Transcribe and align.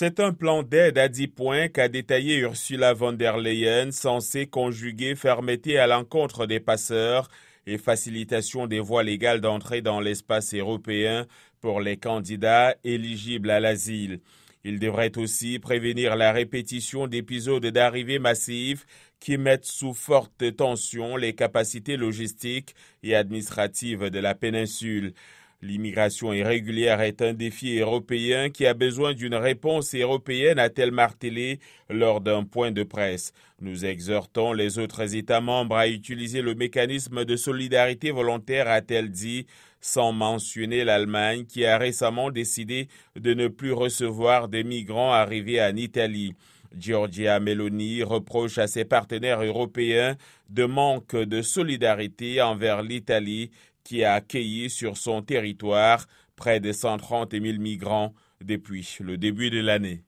C'est 0.00 0.20
un 0.20 0.32
plan 0.32 0.62
d'aide 0.62 0.96
à 0.96 1.08
10 1.08 1.26
points 1.26 1.66
qu'a 1.66 1.88
détaillé 1.88 2.36
Ursula 2.36 2.94
von 2.94 3.14
der 3.14 3.36
Leyen, 3.36 3.90
censé 3.90 4.46
conjuguer 4.46 5.16
fermeté 5.16 5.76
à 5.76 5.88
l'encontre 5.88 6.46
des 6.46 6.60
passeurs 6.60 7.28
et 7.66 7.78
facilitation 7.78 8.68
des 8.68 8.78
voies 8.78 9.02
légales 9.02 9.40
d'entrée 9.40 9.82
dans 9.82 9.98
l'espace 9.98 10.54
européen 10.54 11.26
pour 11.60 11.80
les 11.80 11.96
candidats 11.96 12.76
éligibles 12.84 13.50
à 13.50 13.58
l'asile. 13.58 14.20
Il 14.62 14.78
devrait 14.78 15.18
aussi 15.18 15.58
prévenir 15.58 16.14
la 16.14 16.30
répétition 16.30 17.08
d'épisodes 17.08 17.66
d'arrivée 17.66 18.20
massive 18.20 18.84
qui 19.18 19.36
mettent 19.36 19.64
sous 19.64 19.94
forte 19.94 20.54
tension 20.54 21.16
les 21.16 21.32
capacités 21.32 21.96
logistiques 21.96 22.76
et 23.02 23.16
administratives 23.16 24.10
de 24.10 24.18
la 24.20 24.36
péninsule. 24.36 25.12
L'immigration 25.60 26.32
irrégulière 26.32 27.00
est 27.00 27.20
un 27.20 27.34
défi 27.34 27.80
européen 27.80 28.48
qui 28.48 28.64
a 28.64 28.74
besoin 28.74 29.12
d'une 29.12 29.34
réponse 29.34 29.92
européenne, 29.92 30.60
a-t-elle 30.60 30.92
martelé 30.92 31.58
lors 31.90 32.20
d'un 32.20 32.44
point 32.44 32.70
de 32.70 32.84
presse. 32.84 33.32
Nous 33.60 33.84
exhortons 33.84 34.52
les 34.52 34.78
autres 34.78 35.16
États 35.16 35.40
membres 35.40 35.74
à 35.74 35.88
utiliser 35.88 36.42
le 36.42 36.54
mécanisme 36.54 37.24
de 37.24 37.34
solidarité 37.34 38.12
volontaire, 38.12 38.68
a-t-elle 38.68 39.10
dit, 39.10 39.46
sans 39.80 40.12
mentionner 40.12 40.84
l'Allemagne 40.84 41.44
qui 41.44 41.64
a 41.64 41.76
récemment 41.76 42.30
décidé 42.30 42.86
de 43.16 43.34
ne 43.34 43.48
plus 43.48 43.72
recevoir 43.72 44.46
des 44.46 44.62
migrants 44.62 45.12
arrivés 45.12 45.60
en 45.60 45.74
Italie. 45.74 46.34
Giorgia 46.76 47.40
Meloni 47.40 48.02
reproche 48.02 48.58
à 48.58 48.66
ses 48.66 48.84
partenaires 48.84 49.42
européens 49.42 50.16
de 50.48 50.64
manque 50.64 51.16
de 51.16 51.42
solidarité 51.42 52.42
envers 52.42 52.82
l'Italie 52.82 53.50
qui 53.84 54.04
a 54.04 54.14
accueilli 54.14 54.68
sur 54.68 54.96
son 54.96 55.22
territoire 55.22 56.06
près 56.36 56.60
de 56.60 56.72
130 56.72 57.32
000 57.32 57.58
migrants 57.58 58.14
depuis 58.42 58.98
le 59.00 59.16
début 59.16 59.50
de 59.50 59.60
l'année. 59.60 59.96